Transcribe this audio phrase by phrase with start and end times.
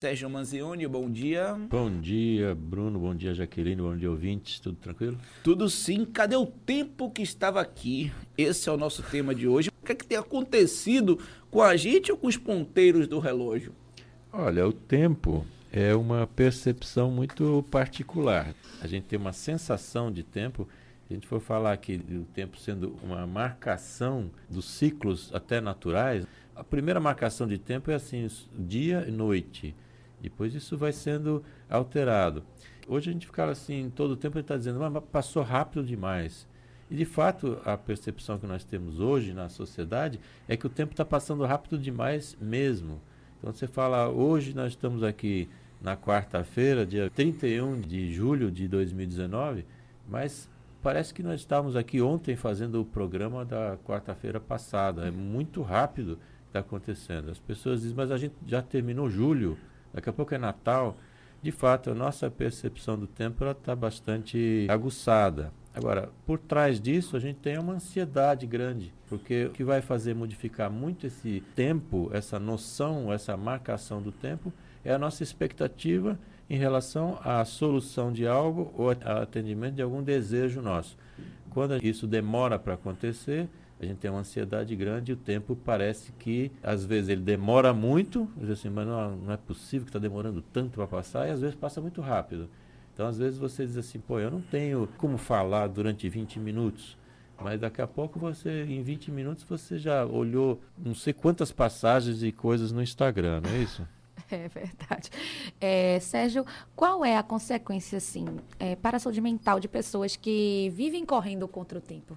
[0.00, 1.58] Sérgio Manzioni, bom dia.
[1.68, 3.00] Bom dia, Bruno.
[3.00, 3.82] Bom dia, Jaqueline.
[3.82, 4.60] Bom dia, ouvintes.
[4.60, 5.18] Tudo tranquilo?
[5.42, 6.04] Tudo sim.
[6.04, 8.12] Cadê o tempo que estava aqui?
[8.36, 9.70] Esse é o nosso tema de hoje.
[9.70, 11.18] O que, é que tem acontecido
[11.50, 13.74] com a gente ou com os ponteiros do relógio?
[14.32, 18.54] Olha, o tempo é uma percepção muito particular.
[18.80, 20.68] A gente tem uma sensação de tempo.
[21.10, 26.24] A gente for falar aqui do tempo sendo uma marcação dos ciclos até naturais,
[26.54, 29.74] a primeira marcação de tempo é assim, dia e noite.
[30.20, 32.42] Depois isso vai sendo alterado.
[32.86, 36.46] Hoje a gente fica assim, todo o tempo ele está dizendo, mas passou rápido demais.
[36.90, 40.92] E de fato, a percepção que nós temos hoje na sociedade é que o tempo
[40.92, 43.00] está passando rápido demais mesmo.
[43.38, 45.48] Então você fala, hoje nós estamos aqui
[45.80, 49.64] na quarta-feira, dia 31 de julho de 2019,
[50.08, 50.48] mas
[50.82, 55.06] parece que nós estávamos aqui ontem fazendo o programa da quarta-feira passada.
[55.06, 57.30] É muito rápido que está acontecendo.
[57.30, 59.58] As pessoas dizem, mas a gente já terminou julho
[59.92, 60.96] daqui a pouco é Natal.
[61.40, 65.52] De fato, a nossa percepção do tempo está bastante aguçada.
[65.72, 70.14] Agora, por trás disso, a gente tem uma ansiedade grande, porque o que vai fazer
[70.14, 74.52] modificar muito esse tempo, essa noção, essa marcação do tempo,
[74.84, 76.18] é a nossa expectativa
[76.50, 80.96] em relação à solução de algo ou atendimento de algum desejo nosso.
[81.50, 83.48] Quando isso demora para acontecer,
[83.80, 87.72] a gente tem uma ansiedade grande e o tempo parece que, às vezes, ele demora
[87.72, 91.40] muito, assim, mas não, não é possível que está demorando tanto para passar, e às
[91.40, 92.48] vezes passa muito rápido.
[92.92, 96.98] Então, às vezes, você diz assim, pô, eu não tenho como falar durante 20 minutos,
[97.40, 102.24] mas daqui a pouco você, em 20 minutos, você já olhou não sei quantas passagens
[102.24, 103.86] e coisas no Instagram, não é isso?
[104.30, 105.08] É verdade.
[105.58, 106.44] É, Sérgio,
[106.76, 108.26] qual é a consequência, assim,
[108.58, 112.14] é, para a saúde mental de pessoas que vivem correndo contra o tempo?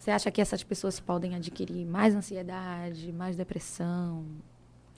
[0.00, 4.24] Você acha que essas pessoas podem adquirir mais ansiedade, mais depressão?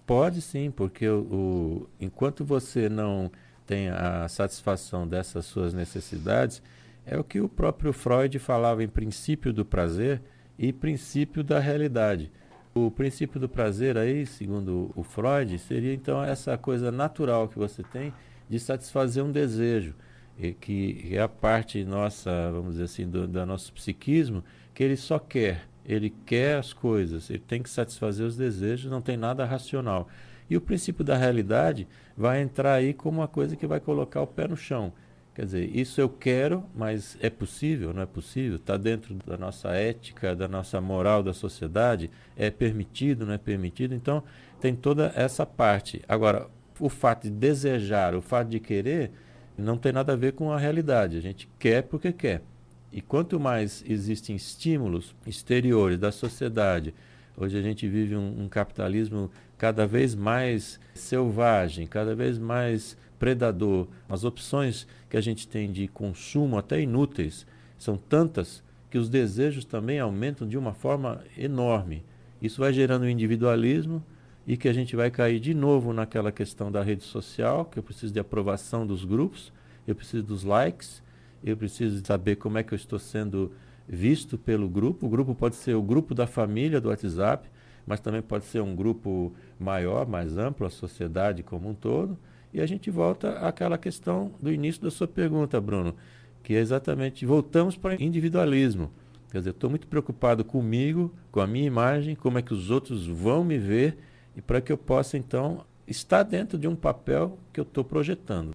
[0.07, 3.29] Pode sim, porque o, o, enquanto você não
[3.67, 6.63] tem a satisfação dessas suas necessidades,
[7.05, 10.23] é o que o próprio Freud falava em princípio do prazer
[10.57, 12.31] e princípio da realidade.
[12.73, 17.83] O princípio do prazer aí, segundo o Freud, seria então essa coisa natural que você
[17.83, 18.15] tem
[18.49, 19.97] de satisfazer um desejo,
[20.39, 24.45] e que é a parte nossa, vamos dizer assim, do, do nosso psiquismo,
[24.83, 29.17] ele só quer, ele quer as coisas, ele tem que satisfazer os desejos, não tem
[29.17, 30.09] nada racional.
[30.49, 34.27] E o princípio da realidade vai entrar aí como uma coisa que vai colocar o
[34.27, 34.93] pé no chão.
[35.35, 38.57] Quer dizer, isso eu quero, mas é possível, não é possível?
[38.57, 42.11] Está dentro da nossa ética, da nossa moral da sociedade?
[42.37, 43.95] É permitido, não é permitido?
[43.95, 44.23] Então,
[44.61, 46.03] tem toda essa parte.
[46.07, 49.11] Agora, o fato de desejar, o fato de querer,
[49.57, 51.17] não tem nada a ver com a realidade.
[51.17, 52.43] A gente quer porque quer.
[52.93, 56.93] E quanto mais existem estímulos exteriores da sociedade,
[57.37, 63.89] hoje a gente vive um, um capitalismo cada vez mais selvagem, cada vez mais predador.
[64.09, 67.47] As opções que a gente tem de consumo, até inúteis,
[67.79, 72.05] são tantas que os desejos também aumentam de uma forma enorme.
[72.43, 74.05] Isso vai gerando individualismo
[74.47, 77.83] e que a gente vai cair de novo naquela questão da rede social, que eu
[77.83, 79.51] preciso de aprovação dos grupos,
[79.87, 81.03] eu preciso dos likes,
[81.43, 83.53] eu preciso saber como é que eu estou sendo
[83.89, 85.07] visto pelo grupo.
[85.07, 87.49] O grupo pode ser o grupo da família do WhatsApp,
[87.87, 92.17] mas também pode ser um grupo maior, mais amplo, a sociedade como um todo.
[92.53, 95.95] E a gente volta àquela questão do início da sua pergunta, Bruno,
[96.43, 98.91] que é exatamente voltamos para o individualismo.
[99.31, 103.07] Quer dizer, estou muito preocupado comigo, com a minha imagem, como é que os outros
[103.07, 103.97] vão me ver
[104.37, 108.53] e para que eu possa então estar dentro de um papel que eu estou projetando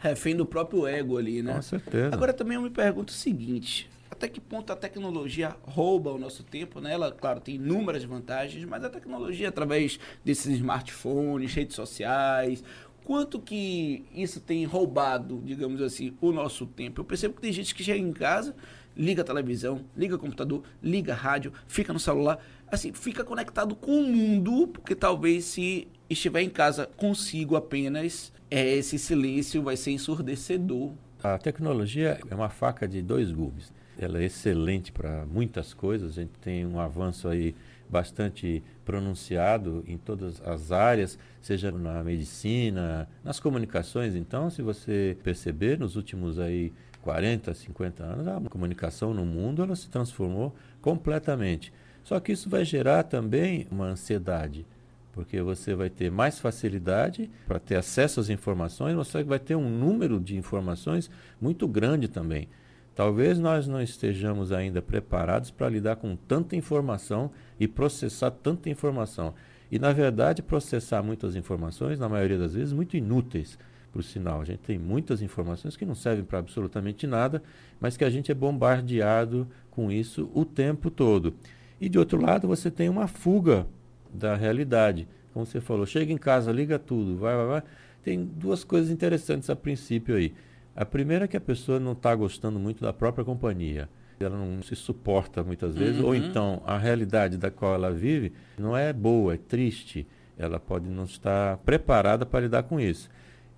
[0.00, 1.54] refém do próprio ego ali, né?
[1.54, 2.10] Com certeza.
[2.12, 6.42] Agora também eu me pergunto o seguinte: até que ponto a tecnologia rouba o nosso
[6.42, 6.92] tempo, né?
[6.92, 12.64] Ela, claro, tem inúmeras vantagens, mas a tecnologia, através desses smartphones, redes sociais,
[13.04, 17.00] quanto que isso tem roubado, digamos assim, o nosso tempo?
[17.00, 18.56] Eu percebo que tem gente que chega em casa,
[18.96, 22.38] liga a televisão, liga o computador, liga a rádio, fica no celular,
[22.70, 28.74] assim, fica conectado com o mundo, porque talvez se estiver em casa consigo apenas, é,
[28.74, 30.92] esse silêncio vai ser ensurdecedor.
[31.22, 33.72] A tecnologia é uma faca de dois gumes.
[33.96, 36.18] Ela é excelente para muitas coisas.
[36.18, 37.54] A gente tem um avanço aí
[37.88, 44.14] bastante pronunciado em todas as áreas, seja na medicina, nas comunicações.
[44.14, 49.76] Então, se você perceber, nos últimos aí 40, 50 anos, a comunicação no mundo ela
[49.76, 51.72] se transformou completamente.
[52.02, 54.66] Só que isso vai gerar também uma ansiedade
[55.12, 59.68] porque você vai ter mais facilidade para ter acesso às informações, você vai ter um
[59.68, 61.10] número de informações
[61.40, 62.48] muito grande também.
[62.94, 69.34] Talvez nós não estejamos ainda preparados para lidar com tanta informação e processar tanta informação.
[69.70, 73.58] E, na verdade, processar muitas informações, na maioria das vezes, muito inúteis,
[73.92, 74.40] por sinal.
[74.40, 77.42] A gente tem muitas informações que não servem para absolutamente nada,
[77.80, 81.34] mas que a gente é bombardeado com isso o tempo todo.
[81.80, 83.66] E, de outro lado, você tem uma fuga
[84.12, 85.08] da realidade.
[85.32, 87.62] Como você falou, chega em casa, liga tudo, vai, vai, vai.
[88.02, 90.32] Tem duas coisas interessantes a princípio aí.
[90.74, 93.88] A primeira é que a pessoa não está gostando muito da própria companhia.
[94.18, 96.08] Ela não se suporta muitas vezes, uhum.
[96.08, 100.06] ou então a realidade da qual ela vive não é boa, é triste.
[100.36, 103.08] Ela pode não estar preparada para lidar com isso.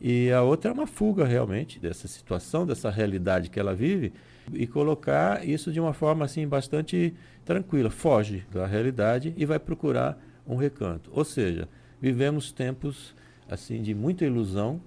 [0.00, 4.12] E a outra é uma fuga realmente dessa situação, dessa realidade que ela vive
[4.52, 7.14] e colocar isso de uma forma assim bastante
[7.44, 7.88] tranquila.
[7.88, 11.10] Foge da realidade e vai procurar um recanto.
[11.12, 11.68] Ou seja,
[12.00, 13.14] vivemos tempos
[13.48, 14.80] assim de muita ilusão,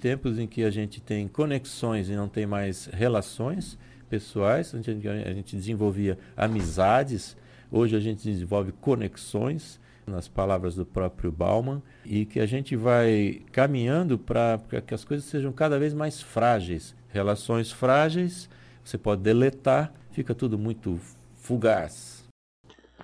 [0.00, 3.78] tempos em que a gente tem conexões e não tem mais relações
[4.08, 7.36] pessoais, a gente, a gente desenvolvia amizades,
[7.70, 9.78] hoje a gente desenvolve conexões,
[10.08, 15.26] nas palavras do próprio Bauman, e que a gente vai caminhando para que as coisas
[15.26, 16.96] sejam cada vez mais frágeis.
[17.08, 18.48] Relações frágeis,
[18.82, 20.98] você pode deletar, fica tudo muito
[21.36, 22.17] fugaz.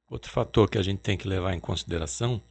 [0.08, 2.43] Outro fator que a gente tem que levar em consideração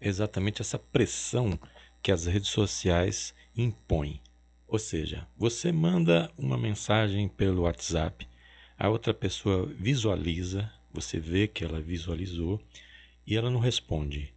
[0.00, 1.58] é exatamente essa pressão
[2.02, 4.20] que as redes sociais impõem.
[4.68, 8.28] Ou seja, você manda uma mensagem pelo WhatsApp,
[8.78, 12.60] a outra pessoa visualiza, você vê que ela visualizou
[13.26, 14.34] e ela não responde.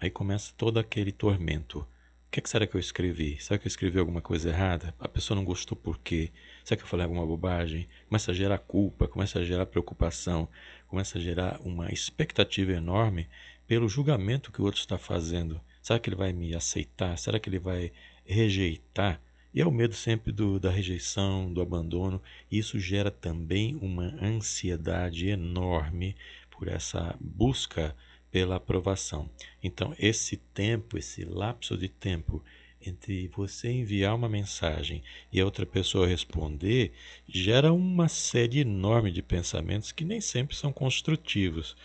[0.00, 1.80] Aí começa todo aquele tormento.
[1.80, 1.86] O
[2.32, 3.36] que, é que será que eu escrevi?
[3.40, 4.94] Será que eu escrevi alguma coisa errada?
[4.98, 6.30] A pessoa não gostou por quê?
[6.64, 7.86] Será que eu falei alguma bobagem?
[8.08, 10.48] Começa a gerar culpa, começa a gerar preocupação,
[10.92, 13.26] começa a gerar uma expectativa enorme
[13.66, 15.58] pelo julgamento que o outro está fazendo.
[15.80, 17.16] Será que ele vai me aceitar?
[17.16, 17.90] Será que ele vai
[18.26, 19.18] rejeitar?
[19.54, 22.20] E é o medo sempre do, da rejeição, do abandono.
[22.50, 26.14] Isso gera também uma ansiedade enorme
[26.50, 27.96] por essa busca
[28.30, 29.30] pela aprovação.
[29.62, 32.44] Então, esse tempo, esse lapso de tempo
[32.84, 35.02] entre você enviar uma mensagem
[35.32, 36.92] e a outra pessoa responder,
[37.28, 41.76] gera uma série enorme de pensamentos que nem sempre são construtivos.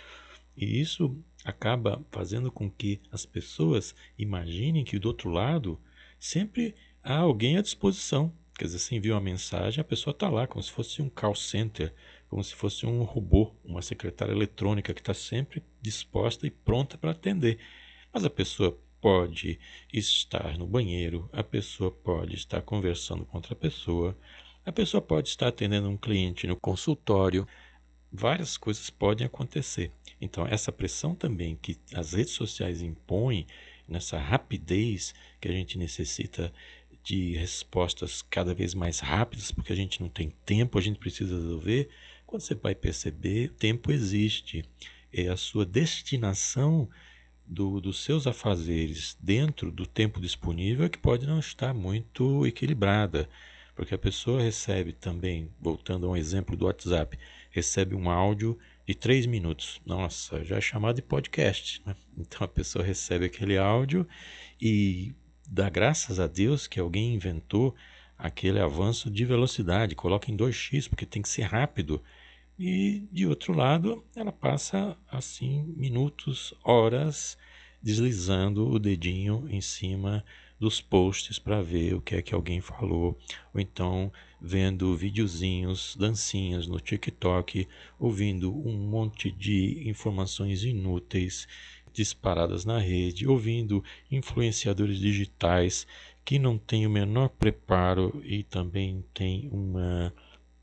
[0.55, 1.15] E isso
[1.45, 5.79] acaba fazendo com que as pessoas imaginem que do outro lado
[6.19, 8.33] sempre há alguém à disposição.
[8.57, 11.35] Quer dizer, você envia uma mensagem, a pessoa está lá, como se fosse um call
[11.35, 11.93] center,
[12.27, 17.11] como se fosse um robô, uma secretária eletrônica que está sempre disposta e pronta para
[17.11, 17.59] atender.
[18.11, 19.59] Mas a pessoa pode
[19.91, 24.17] estar no banheiro, a pessoa pode estar conversando com outra pessoa,
[24.65, 27.47] a pessoa pode estar atendendo um cliente no consultório.
[28.11, 29.91] Várias coisas podem acontecer.
[30.19, 33.47] Então, essa pressão também que as redes sociais impõem,
[33.87, 36.51] nessa rapidez que a gente necessita
[37.01, 41.35] de respostas cada vez mais rápidas, porque a gente não tem tempo, a gente precisa
[41.35, 41.89] resolver.
[42.25, 44.65] Quando você vai perceber, tempo existe.
[45.13, 46.89] É a sua destinação
[47.47, 53.29] do, dos seus afazeres dentro do tempo disponível que pode não estar muito equilibrada,
[53.75, 57.17] porque a pessoa recebe também, voltando a um exemplo do WhatsApp,
[57.51, 59.81] recebe um áudio de três minutos.
[59.85, 61.81] Nossa, já é chamado de podcast.
[61.85, 61.95] Né?
[62.17, 64.07] Então a pessoa recebe aquele áudio
[64.59, 65.13] e
[65.47, 67.75] dá graças a Deus que alguém inventou
[68.17, 72.01] aquele avanço de velocidade, coloca em 2x, porque tem que ser rápido.
[72.59, 77.37] E de outro lado, ela passa assim minutos, horas
[77.83, 80.25] deslizando o dedinho em cima
[80.59, 83.15] dos posts para ver o que é que alguém falou,
[83.53, 87.67] ou então vendo videozinhos, dancinhas no TikTok,
[87.99, 91.47] ouvindo um monte de informações inúteis
[91.93, 95.85] disparadas na rede, ouvindo influenciadores digitais
[96.25, 100.11] que não têm o menor preparo e também têm uma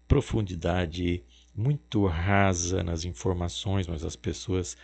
[0.08, 1.22] profundidade
[1.54, 4.76] muito rasa nas informações, mas as pessoas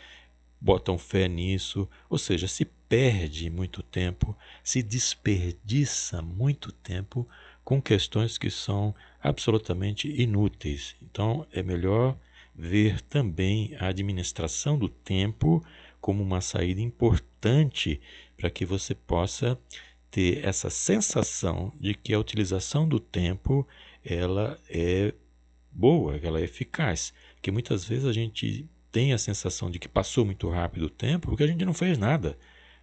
[0.61, 7.27] botam fé nisso, ou seja, se perde muito tempo, se desperdiça muito tempo
[7.65, 10.97] com questões que são absolutamente inúteis.
[11.03, 12.17] Então é melhor
[12.55, 15.65] ver também a administração do tempo
[16.01, 18.01] como uma saída importante
[18.37, 19.59] para que você possa
[20.11, 23.67] ter essa sensação de que a utilização do tempo
[24.05, 25.15] ela é
[25.73, 27.13] boa, ela é eficaz.
[27.41, 31.29] Que muitas vezes a gente tem a sensação de que passou muito rápido o tempo
[31.29, 32.39] porque a gente não fez nada,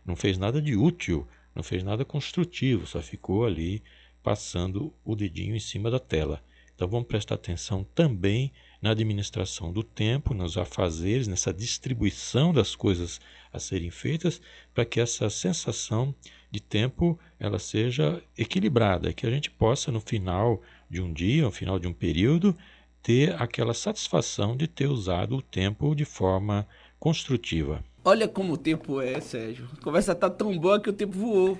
[0.05, 3.83] não fez nada de útil, não fez nada construtivo, só ficou ali
[4.23, 6.41] passando o dedinho em cima da tela.
[6.75, 13.19] Então vamos prestar atenção também na administração do tempo, nos afazeres, nessa distribuição das coisas
[13.51, 14.39] a serem feitas,
[14.73, 16.13] para que essa sensação
[16.51, 21.51] de tempo ela seja equilibrada, que a gente possa no final de um dia, no
[21.51, 22.55] final de um período,
[23.01, 26.67] ter aquela satisfação de ter usado o tempo de forma
[26.99, 27.83] construtiva.
[28.03, 29.67] Olha como o tempo é, Sérgio.
[29.77, 31.57] A conversa tá tão boa que o tempo voou.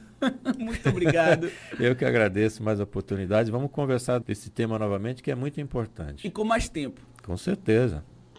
[0.58, 1.50] muito obrigado.
[1.78, 3.50] Eu que agradeço mais a oportunidade.
[3.50, 6.26] Vamos conversar desse tema novamente, que é muito importante.
[6.26, 7.00] E com mais tempo.
[7.22, 8.02] Com certeza.